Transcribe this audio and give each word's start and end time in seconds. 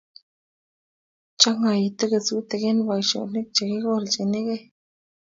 Chongoitu 1.39 2.03
kesutik 2.11 2.63
eng 2.69 2.81
boisionik 2.87 3.47
chekikochinegei 3.55 4.63